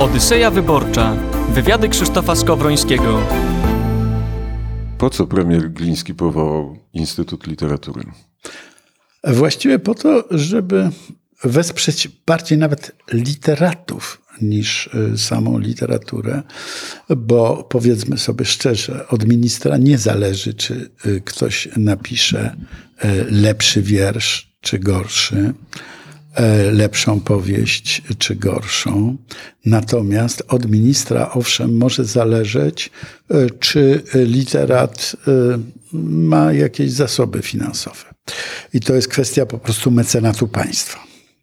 [0.00, 1.16] Odyseja Wyborcza.
[1.54, 3.20] Wywiady Krzysztofa Skowrońskiego.
[4.98, 8.04] Po co premier Gliński powołał Instytut Literatury?
[9.24, 10.90] Właściwie po to, żeby
[11.44, 16.42] wesprzeć bardziej nawet literatów niż y, samą literaturę,
[17.16, 22.56] bo powiedzmy sobie szczerze, od ministra nie zależy, czy y, ktoś napisze
[23.04, 25.54] y, lepszy wiersz czy gorszy
[26.72, 29.16] lepszą powieść czy gorszą.
[29.66, 32.90] Natomiast od ministra, owszem, może zależeć,
[33.58, 35.16] czy literat
[35.92, 38.14] ma jakieś zasoby finansowe.
[38.74, 40.98] I to jest kwestia po prostu mecenatu państwa.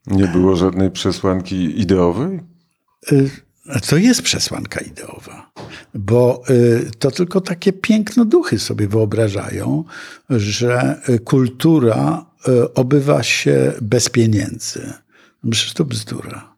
[0.08, 2.40] Nie było żadnej przesłanki ideowej?
[3.90, 5.52] To jest przesłanka ideowa,
[5.94, 6.44] bo
[7.00, 9.84] to tylko takie piękno duchy sobie wyobrażają,
[10.30, 12.26] że kultura
[12.76, 14.94] obywa się bez pieniędzy.
[15.52, 16.58] Przecież to bzdura.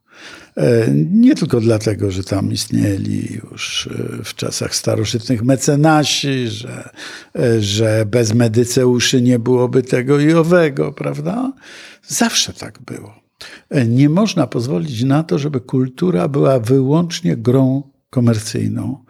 [1.12, 3.90] Nie tylko dlatego, że tam istnieli już
[4.24, 6.90] w czasach starożytnych mecenasi, że,
[7.60, 11.54] że bez medyceuszy nie byłoby tego i owego, prawda?
[12.08, 13.16] Zawsze tak było.
[13.88, 19.04] Nie można pozwolić na to, żeby kultura była wyłącznie grą komercyjną,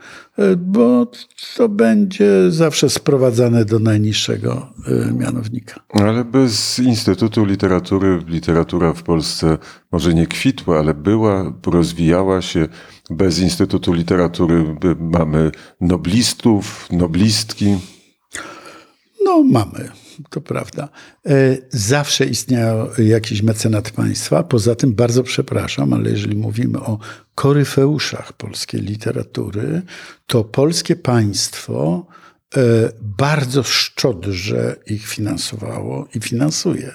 [0.57, 1.11] bo
[1.55, 5.79] to będzie zawsze sprowadzane do najniższego e, mianownika.
[5.89, 9.57] Ale bez Instytutu Literatury literatura w Polsce
[9.91, 12.67] może nie kwitła, ale była, rozwijała się.
[13.09, 17.77] Bez Instytutu Literatury mamy noblistów, noblistki.
[19.25, 19.89] No, mamy
[20.29, 20.89] to prawda.
[21.25, 24.43] E, zawsze istniał jakiś mecenat państwa.
[24.43, 26.99] Poza tym bardzo przepraszam, ale jeżeli mówimy o
[27.35, 29.81] koryfeuszach polskiej literatury,
[30.27, 32.05] to polskie państwo
[32.55, 32.59] e,
[33.01, 36.91] bardzo szczodrze ich finansowało i finansuje.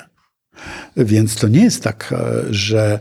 [0.96, 3.00] Więc to nie jest tak, e, że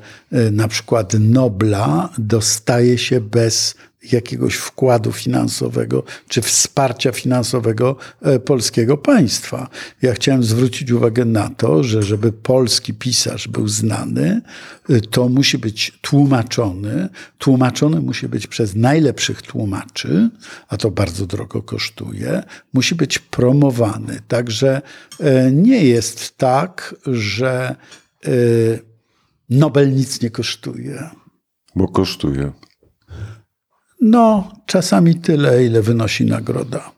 [0.52, 3.76] na przykład Nobla dostaje się bez
[4.12, 9.70] jakiegoś wkładu finansowego czy wsparcia finansowego e, polskiego państwa.
[10.02, 14.42] Ja chciałem zwrócić uwagę na to, że żeby polski pisarz był znany,
[14.90, 17.10] e, to musi być tłumaczony.
[17.38, 20.30] Tłumaczony musi być przez najlepszych tłumaczy,
[20.68, 22.44] a to bardzo drogo kosztuje.
[22.74, 24.20] Musi być promowany.
[24.28, 24.82] Także
[25.20, 27.76] e, nie jest tak, że
[29.50, 31.10] Nobel nic nie kosztuje.
[31.76, 32.52] Bo kosztuje.
[34.06, 36.92] No, czasami tyle, ile wynosi nagroda.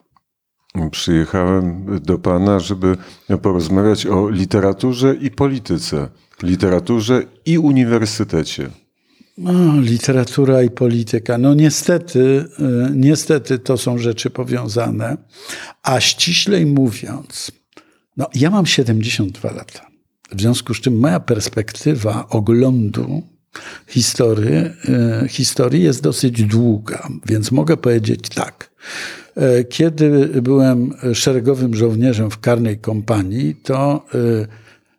[0.90, 2.96] Przyjechałem do Pana, żeby
[3.42, 6.08] porozmawiać o literaturze i polityce,
[6.42, 8.70] literaturze i uniwersytecie.
[9.38, 11.38] No, literatura i polityka.
[11.38, 15.16] No niestety, y, niestety to są rzeczy powiązane.
[15.82, 17.52] A ściślej mówiąc,
[18.16, 19.86] no ja mam 72 lata.
[20.32, 23.35] W związku z czym moja perspektywa oglądu
[23.86, 28.70] historii, e, historii jest dosyć długa, więc mogę powiedzieć tak.
[29.36, 34.18] E, kiedy byłem szeregowym żołnierzem w karnej kompanii, to e,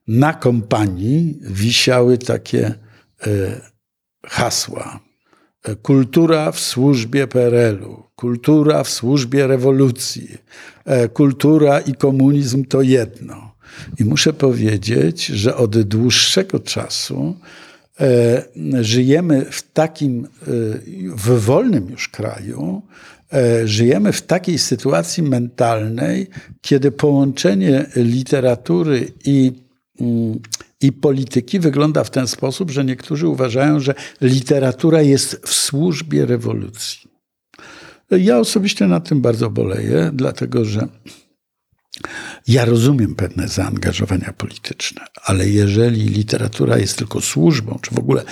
[0.07, 2.73] na kompanii wisiały takie
[4.25, 4.99] hasła.
[5.81, 10.37] Kultura w służbie PRL-u, kultura w służbie rewolucji,
[11.13, 13.55] kultura i komunizm to jedno.
[13.99, 17.35] I muszę powiedzieć, że od dłuższego czasu
[18.81, 20.27] żyjemy w takim, e,
[21.15, 22.81] w wolnym już kraju,
[23.33, 26.27] e, żyjemy w takiej sytuacji mentalnej,
[26.61, 29.51] kiedy połączenie literatury i,
[29.99, 30.39] mm,
[30.81, 37.07] i polityki wygląda w ten sposób, że niektórzy uważają, że literatura jest w służbie rewolucji.
[38.11, 40.87] Ja osobiście na tym bardzo boleję, dlatego że
[42.47, 48.23] ja rozumiem pewne zaangażowania polityczne, ale jeżeli literatura jest tylko służbą, czy w ogóle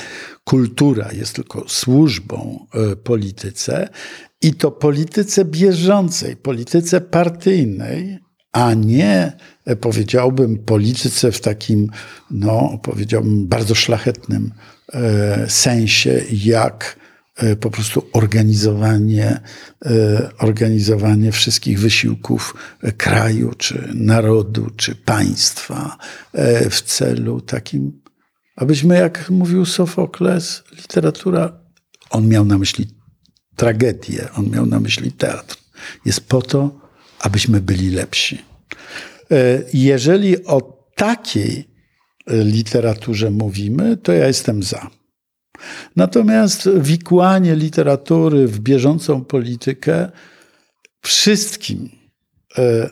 [0.43, 3.89] kultura jest tylko służbą e, polityce,
[4.41, 8.19] i to polityce bieżącej, polityce partyjnej,
[8.51, 9.33] a nie
[9.65, 11.87] e, powiedziałbym polityce w takim,
[12.31, 14.51] no, powiedziałbym bardzo szlachetnym
[14.93, 17.04] e, sensie, jak
[17.59, 19.39] po prostu organizowanie,
[19.85, 22.55] e, organizowanie wszystkich wysiłków
[22.97, 25.97] kraju, czy narodu, czy państwa
[26.69, 28.01] w celu takim,
[28.55, 31.59] abyśmy, jak mówił Sofokles, literatura,
[32.09, 32.87] on miał na myśli
[33.55, 35.57] tragedię, on miał na myśli teatr.
[36.05, 36.79] Jest po to,
[37.19, 38.41] abyśmy byli lepsi.
[39.73, 41.69] Jeżeli o takiej
[42.27, 44.89] literaturze mówimy, to ja jestem za.
[45.95, 50.11] Natomiast wikłanie literatury w bieżącą politykę
[51.01, 51.89] wszystkim,
[52.57, 52.89] e,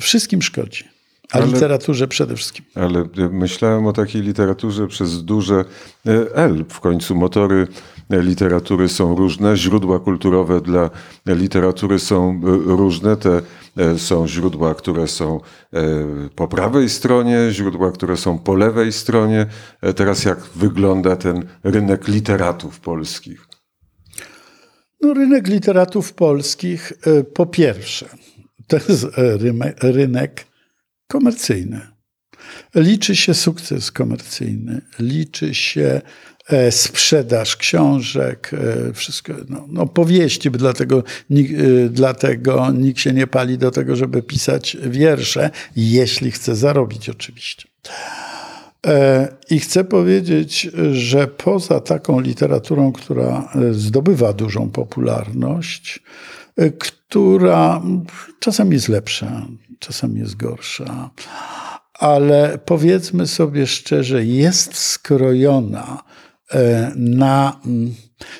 [0.00, 0.84] wszystkim szkodzi.
[1.32, 2.64] A ale, literaturze przede wszystkim.
[2.74, 5.64] Ale myślałem o takiej literaturze przez duże
[6.06, 6.64] e, L.
[6.68, 7.66] W końcu motory
[8.20, 10.90] literatury są różne, źródła kulturowe dla
[11.26, 13.16] literatury są różne.
[13.16, 13.42] Te
[13.96, 15.40] są źródła, które są
[16.34, 19.46] po prawej stronie, źródła, które są po lewej stronie.
[19.96, 23.46] Teraz jak wygląda ten rynek literatów polskich?
[25.00, 26.92] No, rynek literatów polskich,
[27.34, 28.08] po pierwsze,
[28.66, 29.06] to jest
[29.82, 30.46] rynek
[31.06, 31.92] komercyjny.
[32.74, 36.02] Liczy się sukces komercyjny, liczy się e,
[36.70, 38.50] sprzedaż książek,
[38.88, 41.44] e, wszystko, no, no powieści, dlatego, e,
[41.88, 47.68] dlatego nikt się nie pali do tego, żeby pisać wiersze, jeśli chce zarobić oczywiście.
[49.50, 56.02] I chcę powiedzieć, że poza taką literaturą, która zdobywa dużą popularność,
[56.78, 57.82] która
[58.40, 59.46] czasem jest lepsza,
[59.78, 61.10] czasem jest gorsza,
[61.94, 66.12] ale powiedzmy sobie szczerze, jest skrojona e,
[66.96, 67.94] na, mm,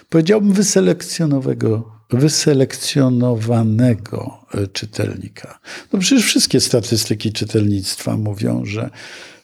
[0.08, 5.58] powiedziałbym, wyselekcjonowanego, wyselekcjonowanego e, czytelnika.
[5.93, 8.90] No przecież wszystkie statystyki czytelnictwa mówią, że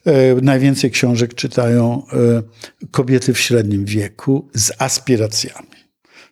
[0.05, 2.02] e, najwięcej książek czytają
[2.90, 5.69] kobiety w średnim wieku z aspiracjami.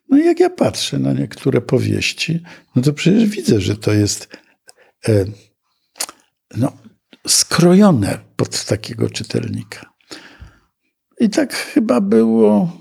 [0.08, 2.42] No i jak ja patrzę na niektóre powieści,
[2.76, 4.28] no to przecież widzę, że to jest
[6.56, 6.72] no,
[7.26, 9.95] skrojone pod takiego czytelnika.
[11.20, 12.72] I tak chyba było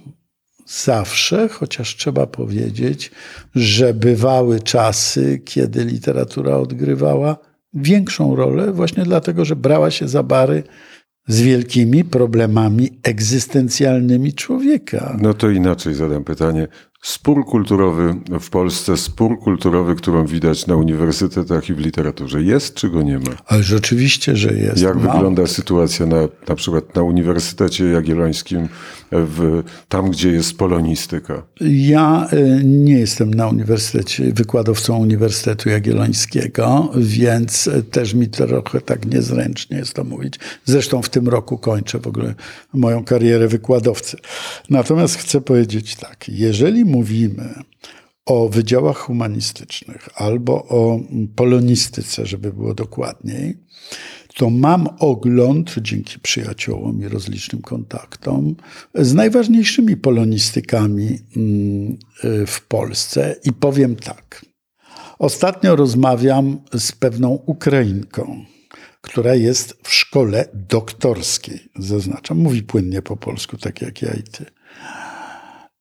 [0.65, 3.11] zawsze, chociaż trzeba powiedzieć,
[3.55, 7.37] że bywały czasy, kiedy literatura odgrywała
[7.73, 10.63] większą rolę, właśnie dlatego, że brała się za bary
[11.27, 15.17] z wielkimi problemami egzystencjalnymi człowieka.
[15.21, 16.67] No to inaczej zadam pytanie.
[17.05, 22.89] Spór kulturowy w Polsce, spór kulturowy, którą widać na uniwersytetach i w literaturze, jest czy
[22.89, 23.31] go nie ma?
[23.45, 24.81] Ale rzeczywiście, że jest.
[24.81, 28.67] Jak wygląda sytuacja na, na przykład na Uniwersytecie Jagiellońskim,
[29.11, 31.43] w, tam gdzie jest polonistyka?
[31.61, 39.77] Ja y, nie jestem na uniwersytecie, wykładowcą Uniwersytetu Jagiellońskiego, więc też mi trochę tak niezręcznie
[39.77, 40.39] jest to mówić.
[40.65, 42.35] Zresztą w tym roku kończę w ogóle
[42.73, 44.17] moją karierę wykładowcy.
[44.69, 47.53] Natomiast chcę powiedzieć tak, jeżeli mówimy
[48.25, 50.99] o wydziałach humanistycznych albo o
[51.35, 53.57] polonistyce, żeby było dokładniej,
[54.35, 58.55] to mam ogląd, dzięki przyjaciołom i rozlicznym kontaktom,
[58.95, 61.97] z najważniejszymi polonistykami mm,
[62.47, 64.45] w Polsce i powiem tak.
[65.19, 68.45] Ostatnio rozmawiam z pewną Ukrainką,
[69.01, 74.45] która jest w szkole doktorskiej, zaznaczam, mówi płynnie po polsku, tak jak ja i ty.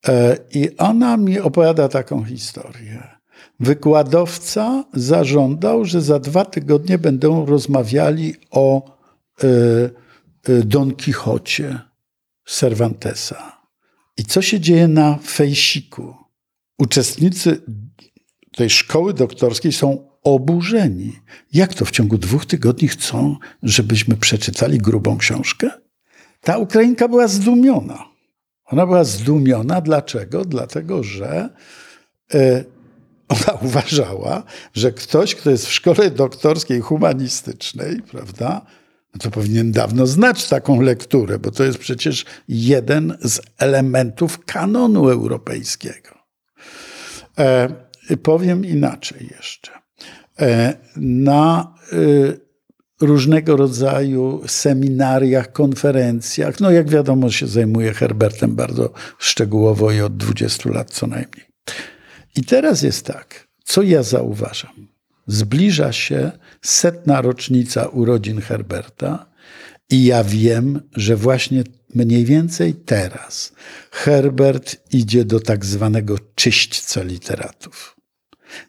[0.09, 3.15] E, I ona mi opowiada taką historię.
[3.61, 8.97] Wykładowca zażądał, że za dwa tygodnie będą rozmawiali o
[9.45, 9.47] y,
[10.49, 11.79] y, Don Quixocie
[12.47, 13.61] Cervantesa.
[14.17, 16.15] I co się dzieje na fejsiku?
[16.79, 17.62] Uczestnicy
[18.57, 21.12] tej szkoły doktorskiej są oburzeni.
[21.53, 25.71] Jak to w ciągu dwóch tygodni chcą, żebyśmy przeczytali grubą książkę?
[26.41, 28.13] Ta Ukrainka była zdumiona.
[28.64, 29.81] Ona była zdumiona.
[29.81, 30.44] Dlaczego?
[30.44, 31.49] Dlatego, że
[32.34, 32.64] y,
[33.28, 34.43] ona uważała,
[34.75, 38.66] że ktoś, kto jest w szkole doktorskiej humanistycznej, prawda,
[39.14, 45.08] no to powinien dawno znać taką lekturę, bo to jest przecież jeden z elementów kanonu
[45.11, 46.11] europejskiego.
[47.38, 47.68] E,
[48.23, 49.73] powiem inaczej jeszcze.
[50.40, 52.44] E, na y,
[53.01, 60.71] różnego rodzaju seminariach, konferencjach, no jak wiadomo, się zajmuje Herbertem bardzo szczegółowo i od 20
[60.71, 61.47] lat co najmniej.
[62.37, 64.89] I teraz jest tak, co ja zauważam?
[65.27, 66.33] Zbliża się
[66.63, 69.27] setna rocznica urodzin Herberta
[69.91, 73.53] i ja wiem, że właśnie mniej więcej teraz
[73.91, 77.94] Herbert idzie do tak zwanego czyśćca literatów.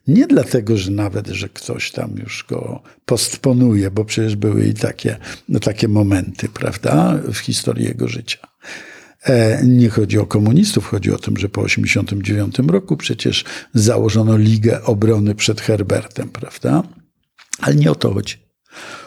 [0.08, 5.18] Nie dlatego, że nawet, że ktoś tam już go postponuje, bo przecież były i takie,
[5.50, 8.48] no, takie momenty, prawda, w historii jego życia
[9.26, 14.84] E, nie chodzi o komunistów, chodzi o to, że po 1989 roku przecież założono Ligę
[14.84, 16.84] Obrony przed Herbertem, prawda?
[17.60, 18.36] Ale nie o to chodzi.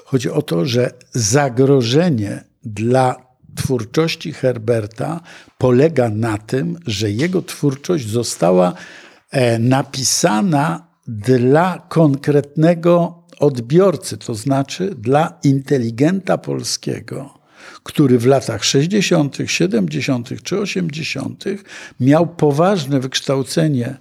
[0.04, 3.16] Chodzi o to, że zagrożenie dla
[3.56, 5.20] twórczości Herberta
[5.58, 8.74] polega na tym, że jego twórczość została
[9.58, 17.38] napisana dla konkretnego odbiorcy, to znaczy dla inteligenta polskiego
[17.82, 20.42] który w latach 60., 70.
[20.42, 21.44] czy 80.
[22.00, 23.96] miał poważne wykształcenie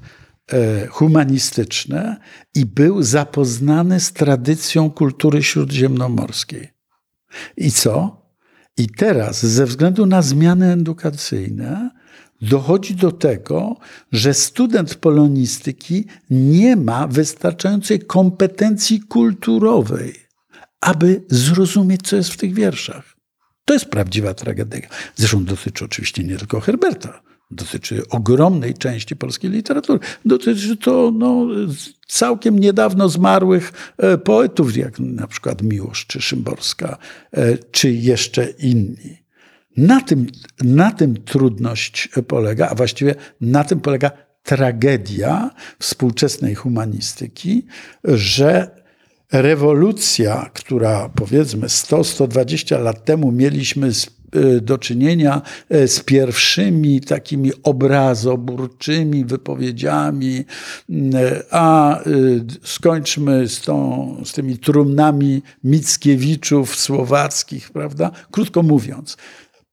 [0.51, 2.17] e, humanistyczne
[2.55, 6.69] i był zapoznany z tradycją kultury śródziemnomorskiej.
[7.57, 8.21] I co?
[8.77, 11.89] I teraz, ze względu na zmiany edukacyjne,
[12.41, 13.77] dochodzi do tego,
[14.11, 20.13] że student polonistyki nie ma wystarczającej kompetencji kulturowej,
[20.81, 23.17] aby zrozumieć, co jest w tych wierszach.
[23.65, 24.87] To jest prawdziwa tragedia.
[25.15, 27.21] Zresztą dotyczy oczywiście nie tylko Herberta.
[27.51, 29.99] Dotyczy ogromnej części polskiej literatury.
[30.25, 31.47] Dotyczy to no,
[32.07, 36.97] całkiem niedawno zmarłych e, poetów, jak na przykład Miłosz czy Szymborska,
[37.31, 39.26] e, czy jeszcze inni.
[39.77, 40.27] Na tym,
[40.63, 44.11] na tym trudność polega, a właściwie na tym polega
[44.43, 47.65] tragedia współczesnej humanistyki,
[48.03, 48.77] że
[49.31, 53.91] rewolucja, która powiedzmy 100-120 lat temu mieliśmy
[54.35, 55.41] y, do czynienia
[55.73, 60.45] y, z pierwszymi takimi obrazoburczymi wypowiedziami,
[60.89, 60.95] y,
[61.51, 61.99] a
[62.63, 68.11] skończmy z, tą, z tymi trumnami Mickiewiczów słowackich, prawda?
[68.31, 69.17] Krótko mówiąc,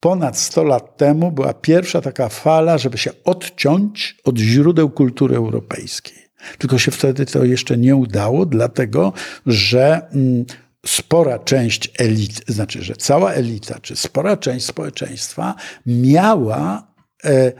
[0.05, 6.19] ponad 100 lat temu była pierwsza taka fala, żeby się odciąć od źródeł kultury europejskiej.
[6.59, 9.13] Tylko się wtedy to jeszcze nie udało, dlatego
[9.47, 10.45] że mm,
[10.87, 15.55] spora część elit, znaczy, że cała elita, czy spora część społeczeństwa
[15.87, 16.87] miała,
[17.25, 17.53] e,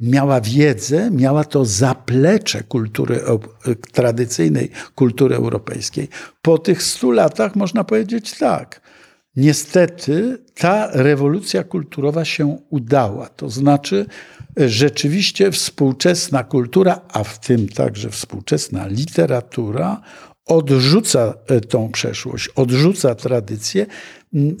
[0.00, 3.20] miała wiedzę, miała to zaplecze kultury,
[3.92, 6.08] tradycyjnej kultury europejskiej.
[6.42, 8.84] Po tych stu latach można powiedzieć tak.
[9.36, 13.28] Niestety ta rewolucja kulturowa się udała.
[13.28, 14.06] To znaczy,
[14.56, 20.00] rzeczywiście współczesna kultura, a w tym także współczesna literatura,
[20.46, 23.86] odrzuca e, tą przeszłość, odrzuca tradycję.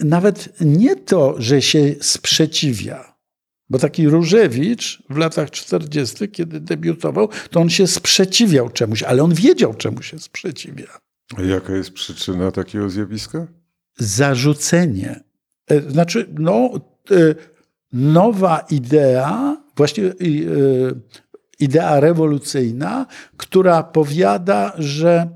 [0.04, 3.14] Nawet nie to, że się sprzeciwia.
[3.70, 9.34] Bo taki Różewicz w latach 40., kiedy debiutował, to on się sprzeciwiał czemuś, ale on
[9.34, 10.98] wiedział, czemu się sprzeciwia.
[11.36, 13.46] A jaka jest przyczyna takiego zjawiska?
[13.98, 15.20] Zarzucenie.
[15.70, 16.70] E, znaczy, no,
[17.10, 17.34] e,
[17.92, 20.14] nowa idea właśnie y,
[21.60, 25.28] idea rewolucyjna, która powiada, że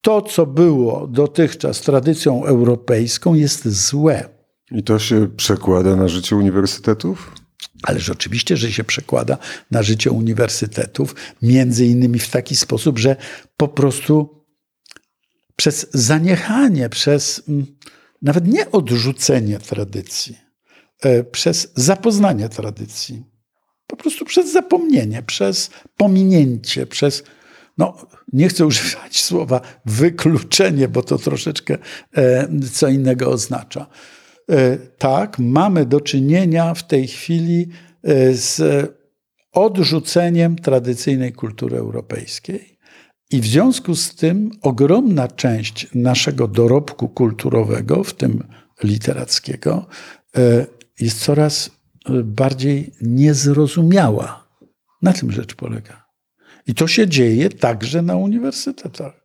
[0.00, 4.28] to, co było dotychczas tradycją europejską, jest złe.
[4.70, 7.34] I to się przekłada na życie uniwersytetów?
[7.82, 9.38] Ależ oczywiście, że się przekłada
[9.70, 13.16] na życie uniwersytetów, między innymi w taki sposób, że
[13.56, 14.43] po prostu
[15.56, 17.66] przez zaniechanie, przez mm,
[18.22, 20.38] nawet nie odrzucenie tradycji,
[21.02, 23.24] e, przez zapoznanie tradycji,
[23.86, 27.24] po prostu przez zapomnienie, przez pominięcie, przez,
[27.78, 27.96] no
[28.32, 31.78] nie chcę używać słowa wykluczenie, bo to troszeczkę
[32.16, 33.86] e, co innego oznacza.
[34.50, 37.68] E, tak, mamy do czynienia w tej chwili
[38.32, 38.60] z
[39.52, 42.73] odrzuceniem tradycyjnej kultury europejskiej.
[43.30, 48.44] I w związku z tym ogromna część naszego dorobku kulturowego, w tym
[48.82, 49.86] literackiego,
[51.00, 51.70] jest coraz
[52.24, 54.44] bardziej niezrozumiała.
[55.02, 56.04] Na tym rzecz polega.
[56.66, 59.24] I to się dzieje także na uniwersytetach.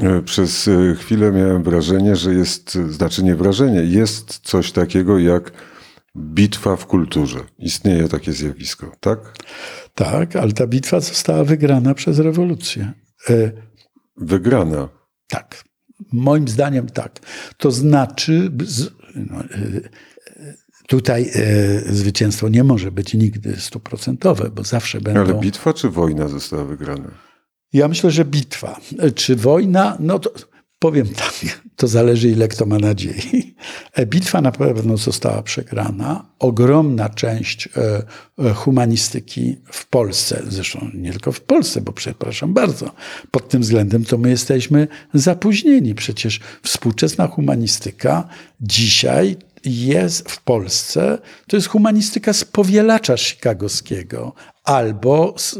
[0.00, 5.52] E, przez e, chwilę miałem wrażenie, że jest, znaczy nie wrażenie, jest coś takiego jak
[6.16, 7.38] bitwa w kulturze.
[7.58, 9.18] Istnieje takie zjawisko, tak?
[9.94, 12.92] Tak, ale ta bitwa została wygrana przez rewolucję.
[13.28, 13.52] E,
[14.16, 14.88] wygrana.
[15.28, 15.64] Tak.
[16.12, 17.20] Moim zdaniem tak.
[17.56, 18.50] To znaczy,
[19.14, 19.42] no,
[20.90, 25.20] Tutaj e, zwycięstwo nie może być nigdy stuprocentowe, bo zawsze będą.
[25.20, 27.10] Ale bitwa czy wojna została wygrana?
[27.72, 28.80] Ja myślę, że bitwa.
[28.98, 29.96] E, czy wojna?
[30.00, 30.32] No to
[30.80, 31.34] powiem tak,
[31.76, 33.50] to zależy ile kto ma nadziei.
[33.94, 36.24] E, bitwa na pewno została przegrana.
[36.38, 37.68] Ogromna część
[38.38, 42.92] e, humanistyki w Polsce, zresztą nie tylko w Polsce, bo przepraszam bardzo,
[43.30, 45.94] pod tym względem to my jesteśmy zapóźnieni.
[45.94, 48.28] Przecież współczesna humanistyka
[48.60, 54.32] dzisiaj jest w Polsce, to jest humanistyka z powielacza chicagowskiego
[54.64, 55.58] albo z, y,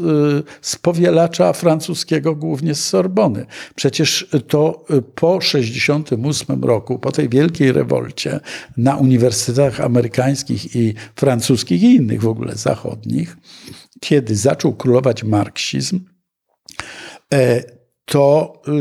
[0.61, 3.45] z powielacza francuskiego, głównie z Sorbony.
[3.75, 8.39] Przecież to y, po 1968 roku, po tej wielkiej rewolcie
[8.77, 13.37] na uniwersytetach amerykańskich i francuskich i innych w ogóle zachodnich,
[13.99, 15.99] kiedy zaczął królować marksizm,
[17.33, 17.63] e,
[18.05, 18.71] to y,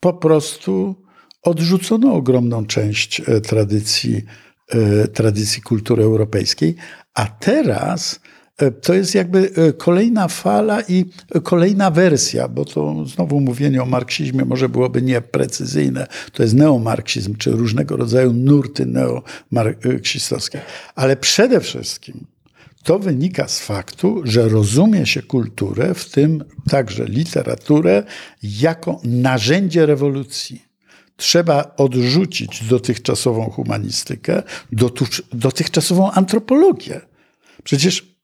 [0.00, 1.03] po prostu
[1.44, 4.24] odrzucono ogromną część e, tradycji,
[4.68, 6.74] e, tradycji kultury europejskiej,
[7.14, 8.20] a teraz
[8.58, 11.04] e, to jest jakby kolejna fala i
[11.42, 16.06] kolejna wersja, bo to znowu mówienie o marksizmie może byłoby nieprecyzyjne.
[16.32, 20.60] To jest neomarksizm, czy różnego rodzaju nurty neomarksistowskie.
[20.94, 22.26] Ale przede wszystkim
[22.82, 28.02] to wynika z faktu, że rozumie się kulturę, w tym także literaturę,
[28.42, 30.73] jako narzędzie rewolucji
[31.16, 34.42] trzeba odrzucić dotychczasową humanistykę,
[35.32, 37.00] dotychczasową antropologię.
[37.64, 38.14] Przecież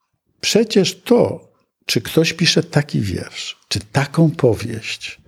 [0.40, 1.50] przecież to,
[1.86, 5.20] czy ktoś pisze taki wiersz, czy taką powieść,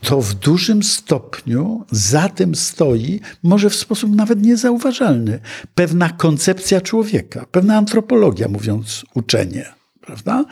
[0.00, 5.40] to w dużym stopniu za tym stoi, może w sposób nawet niezauważalny,
[5.74, 9.66] pewna koncepcja człowieka, pewna antropologia, mówiąc uczenie,
[10.00, 10.44] prawda?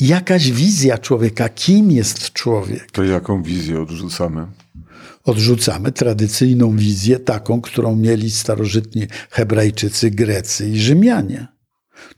[0.00, 2.90] Jakaś wizja człowieka, kim jest człowiek.
[2.90, 4.46] To jaką wizję odrzucamy?
[5.28, 11.46] Odrzucamy tradycyjną wizję, taką, którą mieli starożytni Hebrajczycy, Grecy i Rzymianie.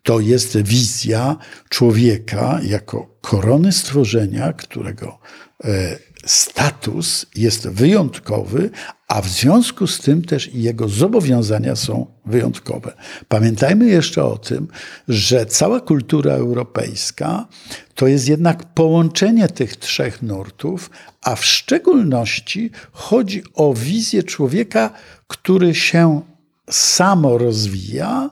[0.02, 1.36] To jest wizja
[1.68, 5.18] człowieka jako korony stworzenia, którego
[5.64, 8.70] e, status jest wyjątkowy,
[9.08, 12.92] a w związku z tym też jego zobowiązania są wyjątkowe.
[13.28, 14.68] Pamiętajmy jeszcze o tym,
[15.08, 17.48] że cała kultura europejska
[17.94, 20.90] to jest jednak połączenie tych trzech nurtów,
[21.22, 24.90] a w szczególności chodzi o wizję człowieka,
[25.26, 26.22] który się
[26.70, 28.30] samo rozwija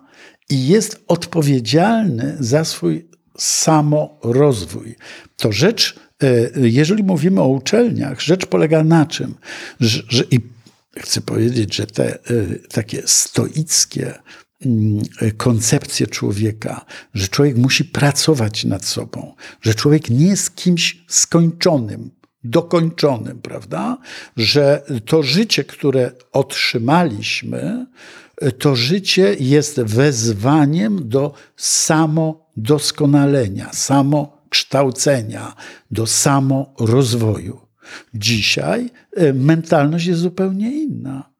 [0.50, 4.96] i jest odpowiedzialny za swój samorozwój.
[5.36, 6.07] To rzecz,
[6.56, 9.34] jeżeli mówimy o uczelniach, rzecz polega na czym?
[9.80, 10.40] Że, że I
[10.98, 12.18] chcę powiedzieć, że te e,
[12.68, 14.14] takie stoickie
[14.66, 15.02] mm,
[15.36, 16.84] koncepcje człowieka,
[17.14, 22.10] że człowiek musi pracować nad sobą, że człowiek nie jest kimś skończonym,
[22.44, 23.98] dokończonym, prawda?
[24.36, 27.86] Że to życie, które otrzymaliśmy,
[28.58, 33.70] to życie jest wezwaniem do samodoskonalenia,
[34.48, 35.54] samokształcenia,
[35.90, 37.60] do samorozwoju.
[38.14, 41.30] Dzisiaj e, mentalność jest zupełnie inna.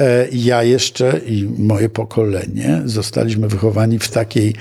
[0.00, 4.54] E, Ja jeszcze i moje pokolenie zostaliśmy wychowani w takiej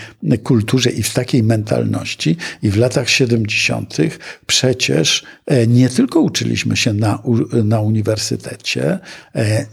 [0.44, 3.98] kulturze i w takiej mentalności, i w latach 70.
[4.46, 7.24] przecież e, nie tylko uczyliśmy się na,
[7.64, 9.00] na uniwersytecie,
[9.36, 9.66] e,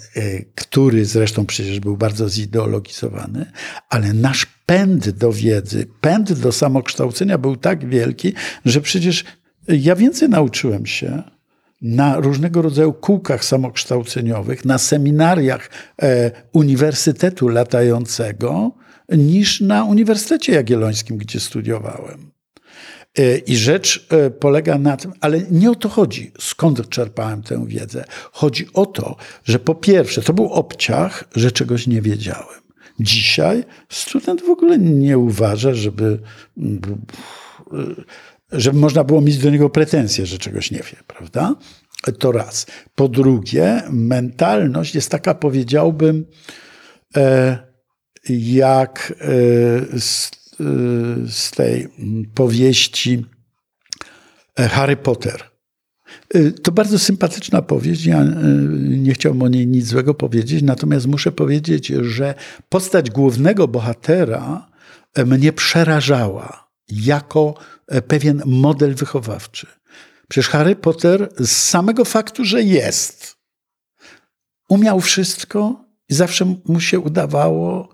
[0.54, 3.46] który zresztą przecież był bardzo zideologizowany,
[3.88, 8.32] ale nasz pęd do wiedzy, pęd do samokształcenia był tak wielki,
[8.64, 9.24] że przecież
[9.68, 11.22] ja więcej nauczyłem się
[11.82, 15.70] na różnego rodzaju kółkach samokształceniowych, na seminariach
[16.02, 18.72] e, Uniwersytetu Latającego,
[19.08, 22.32] niż na Uniwersytecie Jagiellońskim, gdzie studiowałem.
[23.18, 27.66] E, I rzecz e, polega na tym, ale nie o to chodzi, skąd czerpałem tę
[27.66, 28.04] wiedzę.
[28.32, 32.62] Chodzi o to, że po pierwsze, to był obciach, że czegoś nie wiedziałem.
[33.00, 36.18] Dzisiaj student w ogóle nie uważa, żeby,
[38.52, 41.54] żeby można było mieć do niego pretensje, że czegoś nie wie, prawda?
[42.18, 42.66] To raz.
[42.94, 46.26] Po drugie, mentalność jest taka, powiedziałbym,
[47.16, 47.58] e,
[48.28, 50.64] jak e, z, e,
[51.28, 53.24] z tej mm, powieści
[54.56, 55.52] Harry Potter.
[56.62, 58.06] To bardzo sympatyczna powieść.
[58.06, 58.24] Ja
[58.80, 62.34] nie chciałbym o niej nic złego powiedzieć, natomiast muszę powiedzieć, że
[62.68, 64.68] postać głównego bohatera
[65.26, 67.54] mnie przerażała jako
[67.88, 69.66] e, pewien model wychowawczy.
[70.28, 73.36] Przecież Harry Potter z samego faktu, że jest,
[74.68, 77.88] umiał wszystko i zawsze mu się udawało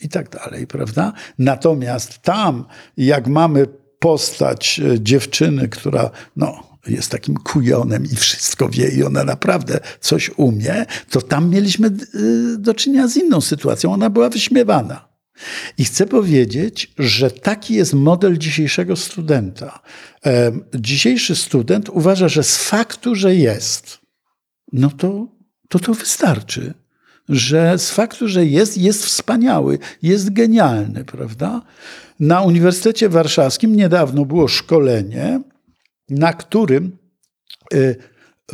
[0.00, 1.12] i tak dalej, prawda?
[1.38, 2.64] Natomiast tam,
[2.96, 3.66] jak mamy
[3.98, 10.30] postać e, dziewczyny, która no, jest takim kujonem i wszystko wie i ona naprawdę coś
[10.36, 13.92] umie, to tam mieliśmy y, do czynienia z inną sytuacją.
[13.92, 15.13] Ona była wyśmiewana.
[15.78, 19.82] I chcę powiedzieć, że taki jest model dzisiejszego studenta.
[20.22, 23.98] Em, Dzisiejszy student uważa, że z faktu, że jest,
[24.72, 25.34] no to
[25.68, 26.74] to, to wystarczy.
[27.28, 31.62] Że z faktu, że jest, jest wspaniały, jest genialny, prawda?
[32.20, 35.40] Na Uniwersytecie Warszawskim niedawno było szkolenie,
[36.08, 36.98] na którym
[37.74, 37.96] y,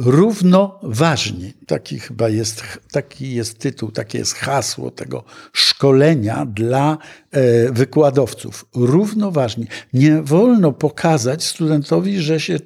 [0.05, 6.99] równoważni, taki chyba jest, taki jest tytuł, takie jest hasło tego szkolenia dla
[7.31, 8.65] e, wykładowców.
[8.75, 9.67] Równoważni.
[9.93, 12.59] Nie wolno pokazać studentowi, że się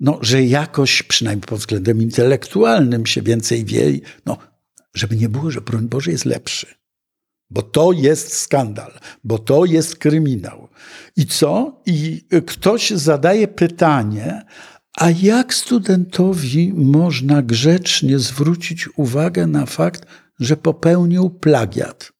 [0.00, 3.92] no, że jakoś, przynajmniej pod względem intelektualnym, się więcej wie,
[4.26, 4.38] no,
[4.94, 6.66] żeby nie było, że broń Boże jest lepszy.
[7.50, 8.92] Bo to jest skandal,
[9.24, 10.68] bo to jest kryminał.
[11.16, 11.82] I co?
[11.86, 14.42] I ktoś zadaje pytanie,
[14.98, 20.06] a jak studentowi można grzecznie zwrócić uwagę na fakt,
[20.40, 22.12] że popełnił plagiat?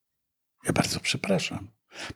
[0.67, 1.69] Ja bardzo przepraszam.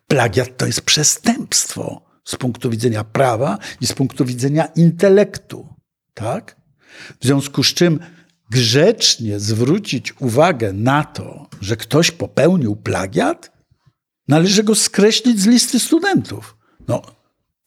[0.07, 5.67] Plagiat to jest przestępstwo z punktu widzenia prawa i z punktu widzenia intelektu.
[6.13, 6.61] Tak?
[7.19, 7.99] W związku z czym
[8.51, 13.51] grzecznie zwrócić uwagę na to, że ktoś popełnił plagiat,
[14.27, 16.57] należy go skreślić z listy studentów.
[16.87, 17.01] No,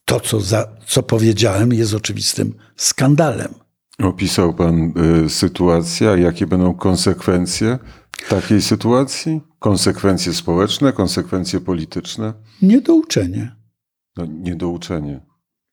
[0.06, 3.54] to, co, za, co powiedziałem, jest oczywistym skandalem.
[4.02, 4.92] Opisał pan
[5.24, 7.78] y, sytuację, a jakie będą konsekwencje
[8.28, 9.40] takiej sytuacji?
[9.58, 12.32] Konsekwencje społeczne, konsekwencje polityczne?
[12.62, 13.56] Niedouczenie.
[14.16, 15.20] No, niedouczenie.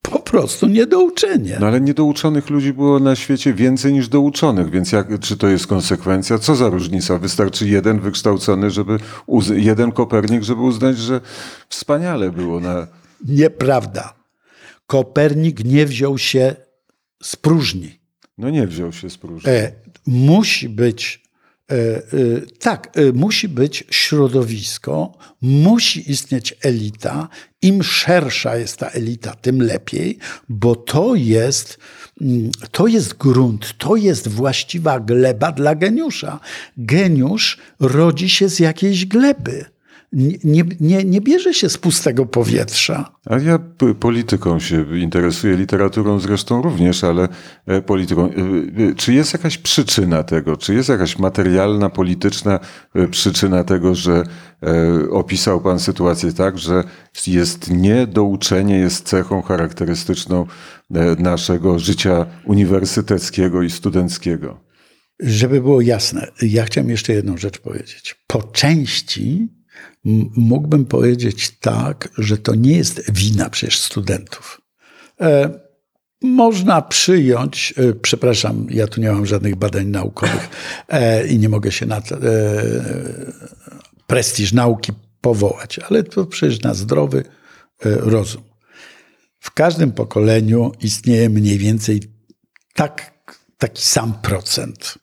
[0.02, 1.58] Po prostu niedouczenie.
[1.60, 5.67] No ale niedouczonych ludzi było na świecie więcej niż douczonych, więc jak, czy to jest
[5.67, 6.39] konsekwencja?
[6.39, 7.17] Co za różnica?
[7.17, 8.98] Wystarczy jeden wykształcony, żeby
[9.56, 11.22] jeden Kopernik, żeby uznać, że
[11.69, 12.88] wspaniale było na.
[13.28, 14.22] Nieprawda.
[14.88, 16.56] Kopernik nie wziął się
[17.24, 18.00] z próżni.
[18.38, 19.50] No nie wziął się z próżni.
[19.52, 19.72] E,
[20.06, 21.24] musi być,
[21.72, 22.02] e, e,
[22.60, 27.30] tak, e, musi być środowisko, musi istnieć elita.
[27.62, 30.17] Im szersza jest ta elita, tym lepiej,
[30.50, 31.78] bo to jest,
[32.22, 36.39] mm, to jest grunt, to jest właściwa gleba dla geniusza.
[36.78, 39.72] Geniusz rodzi się z jakiejś gleby.
[40.13, 43.12] Nie, nie, nie, bierze się z pustego powietrza.
[43.26, 43.60] A ja
[43.99, 47.28] polityką się interesuję, literaturą zresztą również, ale
[47.65, 48.30] e, polityką.
[48.30, 48.32] E,
[48.89, 50.58] e, Czy jest jakaś przyczyna tego?
[50.58, 52.60] Czy jest jakaś materialna, polityczna
[53.12, 54.23] przyczyna tego, że
[55.12, 56.84] opisał Pan sytuację tak, że
[57.28, 60.45] jest niedouczenie, jest cechą charakterystyczną
[61.19, 64.60] naszego życia uniwersyteckiego i studenckiego?
[65.19, 68.15] Żeby było jasne, ja chciałem jeszcze jedną rzecz powiedzieć.
[68.28, 69.47] Po części
[70.36, 74.62] mógłbym powiedzieć tak, że to nie jest wina przecież studentów.
[75.21, 75.59] E,
[76.21, 80.49] można przyjąć, e, przepraszam, ja tu nie mam żadnych badań naukowych
[80.88, 82.01] e, i nie mogę się na e,
[84.07, 87.23] prestiż nauki powołać, ale to przecież na zdrowy
[87.86, 88.43] e, rozum.
[89.39, 92.01] W każdym pokoleniu istnieje mniej więcej
[92.73, 93.13] tak,
[93.57, 94.97] taki sam procent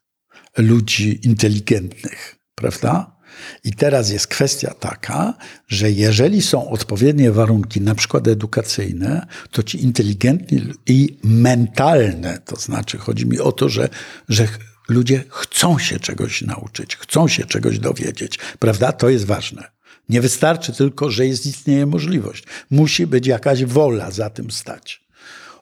[0.59, 3.20] ludzi inteligentnych, prawda?
[3.65, 5.35] I teraz jest kwestia taka,
[5.69, 12.99] że jeżeli są odpowiednie warunki, na przykład edukacyjne, to ci inteligentni i mentalne, to znaczy
[12.99, 13.89] chodzi mi o to, że,
[14.29, 14.49] że
[14.89, 18.93] ludzie chcą się czegoś nauczyć, chcą się czegoś dowiedzieć, prawda?
[18.93, 19.71] To jest ważne.
[20.09, 22.45] Nie wystarczy tylko, że jest, istnieje możliwość.
[22.71, 25.05] Musi być jakaś wola za tym stać.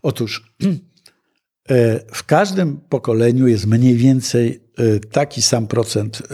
[0.03, 0.45] Otóż
[2.13, 6.25] W każdym pokoleniu jest mniej więcej e, taki sam procent e,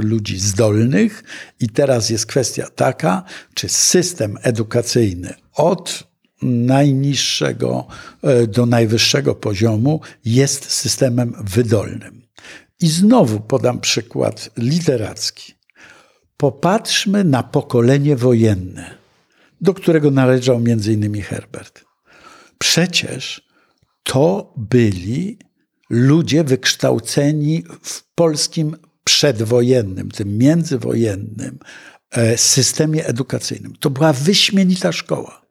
[0.00, 1.24] ludzi zdolnych,
[1.60, 6.04] i teraz jest kwestia taka, czy system edukacyjny od
[6.42, 7.86] najniższego
[8.22, 12.22] e, do najwyższego poziomu jest systemem wydolnym.
[12.80, 15.54] I znowu podam przykład literacki.
[16.36, 18.94] Popatrzmy na pokolenie wojenne,
[19.60, 21.84] do którego należał innymi Herbert.
[22.58, 23.43] Przecież
[24.04, 25.38] to byli
[25.90, 31.58] ludzie wykształceni w polskim przedwojennym, tym międzywojennym
[32.10, 33.76] e, systemie edukacyjnym.
[33.80, 35.44] To była wyśmienita szkoła.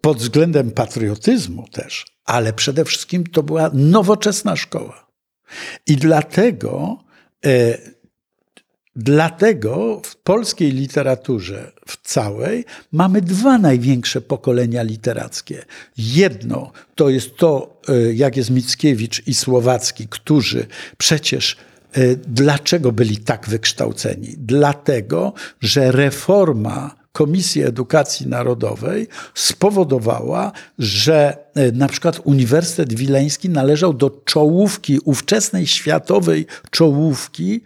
[0.00, 5.10] Pod względem patriotyzmu też, ale przede wszystkim to była nowoczesna szkoła.
[5.86, 6.98] I dlatego,
[7.46, 7.78] e,
[8.96, 15.64] dlatego w polskiej literaturze w całej mamy dwa największe pokolenia literackie.
[15.96, 20.66] Jedno to jest to, e, jak jest Mickiewicz i Słowacki, którzy
[20.98, 21.56] przecież
[21.92, 24.34] e, dlaczego byli tak wykształceni?
[24.38, 34.10] Dlatego, że reforma Komisji Edukacji Narodowej spowodowała, że e, na przykład Uniwersytet Wileński należał do
[34.24, 37.60] czołówki, ówczesnej światowej czołówki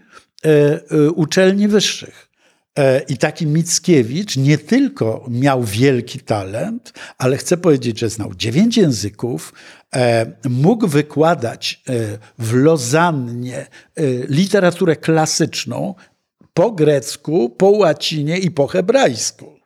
[1.15, 2.31] uczelni wyższych.
[2.79, 8.77] E, I taki Mickiewicz nie tylko miał wielki talent, ale chcę powiedzieć, że znał dziewięć
[8.77, 9.53] języków,
[9.95, 13.67] e, mógł wykładać e, w Lozannie e,
[14.29, 15.95] literaturę klasyczną
[16.55, 19.61] po grecku, po łacinie i po hebrajsku.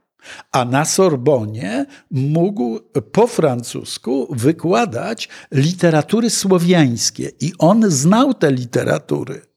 [0.52, 2.80] A na Sorbonie mógł
[3.12, 9.53] po francusku wykładać literatury słowiańskie i on znał te literatury.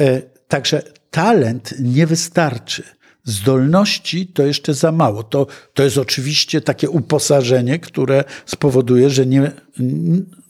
[0.00, 2.82] E, Także talent nie wystarczy.
[3.24, 5.22] Zdolności to jeszcze za mało.
[5.22, 9.52] To, to jest oczywiście takie uposażenie, które spowoduje, że nie,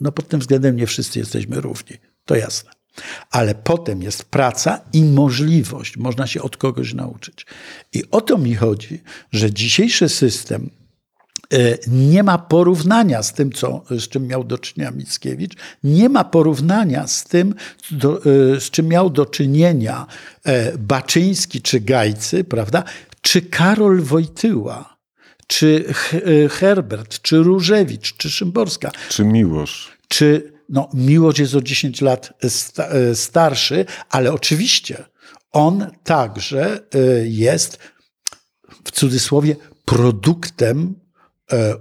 [0.00, 1.96] no pod tym względem nie wszyscy jesteśmy równi.
[2.24, 2.70] To jasne.
[3.30, 5.96] Ale potem jest praca i możliwość.
[5.96, 7.46] Można się od kogoś nauczyć.
[7.92, 10.70] I o to mi chodzi, że dzisiejszy system
[11.86, 15.52] nie ma porównania z tym, co, z czym miał do czynienia Mickiewicz,
[15.84, 17.54] nie ma porównania z tym,
[17.90, 20.06] do, e, z czym miał do czynienia
[20.44, 22.84] e, Baczyński czy Gajcy, prawda?
[23.20, 24.96] Czy Karol Wojtyła,
[25.46, 25.84] czy
[26.44, 29.88] e, Herbert, czy Różewicz, czy Szymborska, Czy miłość?
[30.08, 35.04] czy no, Miłość jest o 10 lat sta, e, starszy, ale oczywiście
[35.52, 37.78] on także e, jest
[38.84, 41.05] w cudzysłowie produktem e,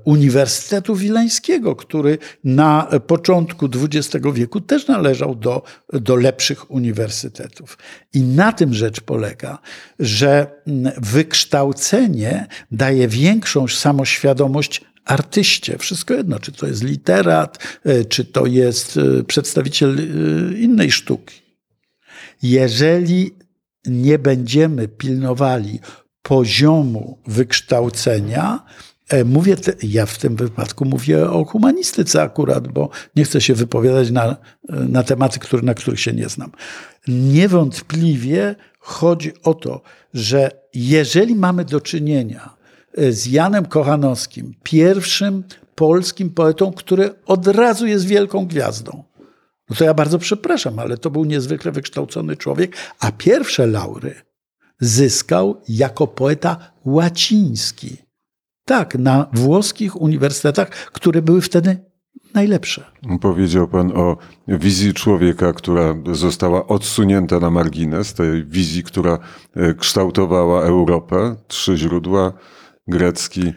[0.03, 7.77] Uniwersytetu Wileńskiego, który na początku XX wieku też należał do, do lepszych uniwersytetów.
[8.13, 9.59] I na tym rzecz polega,
[9.99, 10.47] że
[10.97, 15.77] wykształcenie daje większą samoświadomość artyście.
[15.77, 21.41] Wszystko jedno, czy to jest literat, e, czy to jest e, przedstawiciel e, innej sztuki.
[22.41, 23.31] Jeżeli
[23.85, 25.79] nie będziemy pilnowali
[26.21, 28.65] poziomu wykształcenia,
[29.25, 34.11] Mówię, te, ja w tym wypadku mówię o humanistyce akurat, bo nie chcę się wypowiadać
[34.11, 34.37] na,
[34.69, 36.51] na tematy, które, na których się nie znam.
[37.07, 39.81] Niewątpliwie chodzi o to,
[40.13, 42.55] że jeżeli mamy do czynienia
[43.09, 45.43] z Janem Kochanowskim, pierwszym
[45.75, 49.03] polskim poetą, który od razu jest wielką gwiazdą,
[49.69, 54.15] no to ja bardzo przepraszam, ale to był niezwykle wykształcony człowiek, a pierwsze laury
[54.79, 58.04] zyskał jako poeta łaciński.
[58.65, 61.77] Tak, na włoskich uniwersytetach, które były wtedy
[62.33, 62.83] najlepsze.
[63.21, 69.19] Powiedział Pan o wizji człowieka, która została odsunięta na margines, tej wizji, która
[69.55, 71.35] e, kształtowała Europę.
[71.47, 72.33] Trzy źródła:
[72.87, 73.53] grecki, e,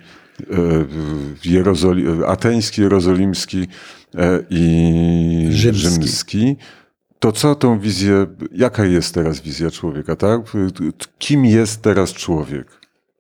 [1.45, 3.67] Jerozoli ateński, jerozolimski
[4.15, 5.89] e, i Rzymski.
[5.89, 6.57] rzymski.
[7.19, 10.41] To co tą wizję, jaka jest teraz wizja człowieka, tak?
[11.19, 12.78] Kim jest teraz człowiek?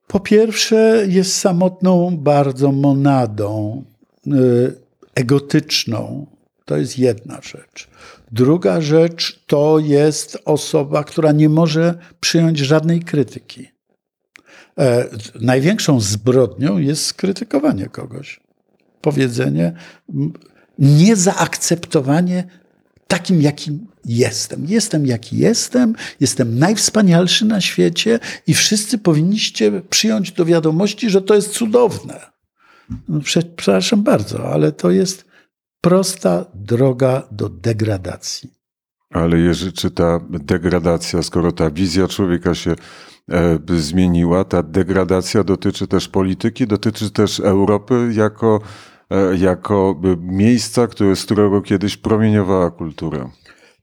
[0.08, 3.84] Po pierwsze, jest samotną bardzo monadą,
[5.14, 6.26] egotyczną.
[6.64, 7.88] To jest jedna rzecz.
[8.32, 13.68] Druga rzecz to jest osoba, która nie może przyjąć żadnej krytyki.
[14.78, 15.08] E,
[15.40, 18.40] największą zbrodnią jest skrytykowanie kogoś.
[19.00, 19.72] Powiedzenie,
[20.78, 22.44] niezaakceptowanie
[23.08, 24.64] takim, jakim jestem.
[24.68, 31.34] Jestem, jaki jestem, jestem najwspanialszy na świecie i wszyscy powinniście przyjąć do wiadomości, że to
[31.34, 32.20] jest cudowne.
[33.08, 35.24] No, przepraszam bardzo, ale to jest
[35.80, 38.50] prosta droga do degradacji.
[39.10, 42.74] Ale Jerzy, czy ta degradacja, skoro ta wizja człowieka się
[43.30, 48.60] e, zmieniła, ta degradacja dotyczy też polityki, dotyczy też Europy jako,
[49.38, 53.30] jako miejsca, które, z którego kiedyś promieniowała kultura?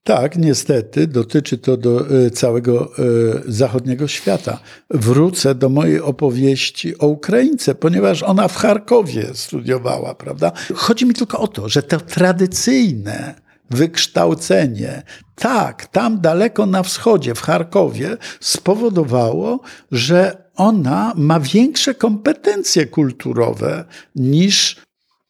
[0.05, 3.01] Tak, niestety dotyczy to do e, całego e,
[3.47, 4.59] zachodniego świata.
[4.89, 10.51] Wrócę do mojej opowieści o Ukraińce, ponieważ ona w Charkowie studiowała, prawda?
[10.75, 13.35] Chodzi mi tylko o to, że to tradycyjne
[13.69, 15.03] wykształcenie,
[15.35, 19.59] tak, tam daleko na wschodzie, w Charkowie, spowodowało,
[19.91, 23.85] że ona ma większe kompetencje kulturowe
[24.15, 24.85] niż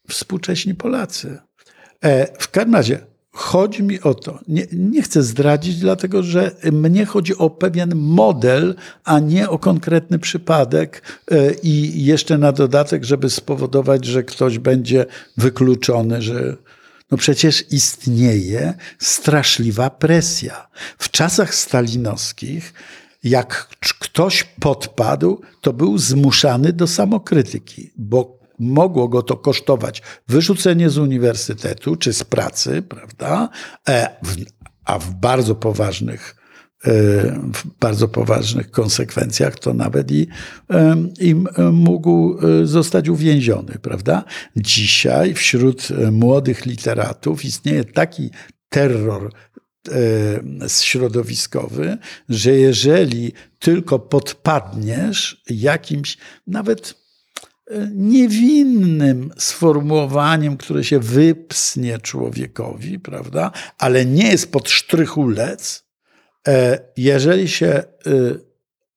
[0.07, 1.37] współcześni Polacy.
[2.01, 2.99] E, w każdym razie,
[3.37, 8.75] Chodzi mi o to, nie, nie, chcę zdradzić, dlatego że mnie chodzi o pewien model,
[9.03, 15.05] a nie o konkretny przypadek e, i jeszcze na dodatek, żeby spowodować, że ktoś będzie
[15.37, 16.55] wykluczony, że
[17.11, 20.67] no przecież istnieje straszliwa presja.
[20.97, 22.73] W czasach stalinowskich,
[23.23, 23.67] jak
[23.99, 31.95] ktoś podpadł, to był zmuszany do samokrytyki, bo mogło go to kosztować wyrzucenie z uniwersytetu
[31.95, 33.49] czy z pracy, prawda?
[33.89, 34.09] E,
[34.85, 36.35] a w bardzo poważnych,
[36.85, 36.91] e,
[37.53, 40.27] w bardzo poważnych konsekwencjach to nawet i,
[41.71, 44.23] mógł e, zostać uwięziony, prawda?
[44.55, 48.29] Dzisiaj wśród młodych literatów istnieje taki
[48.69, 49.31] terror
[50.67, 51.97] środowiskowy,
[52.29, 57.04] że jeżeli tylko podpadniesz jakimś, nawet
[57.95, 63.51] niewinnym sformułowaniem, które się wypsnie człowiekowi, prawda?
[63.77, 65.85] Ale nie jest pod sztrychulec.
[66.47, 67.83] E, jeżeli się e,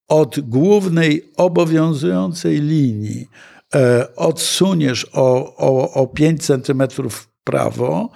[0.08, 3.28] od głównej obowiązującej linii
[3.74, 8.10] e, odsuniesz o, o, o 5 centymetrów w prawo,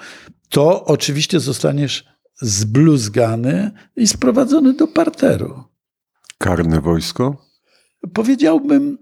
[0.49, 2.05] to oczywiście zostaniesz
[2.41, 5.65] zbluzgany i sprowadzony do parteru.
[6.38, 7.37] Karne wojsko?
[8.15, 8.99] Powiedziałbym,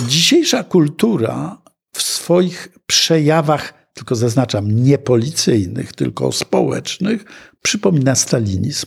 [0.00, 7.24] Dzisiejsza kultura w swoich przejawach, tylko zaznaczam, nie policyjnych, tylko społecznych,
[7.62, 8.86] przypomina stalinizm.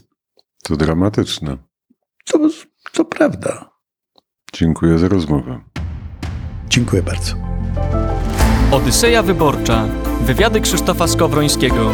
[0.64, 1.58] To dramatyczne.
[2.26, 2.50] To,
[2.94, 3.70] to prawda.
[4.54, 5.62] Dziękuję za rozmowę.
[6.70, 7.36] Dziękuję bardzo.
[8.72, 9.88] Odyseja Wyborcza.
[10.22, 11.94] Wywiady Krzysztofa Skowrońskiego.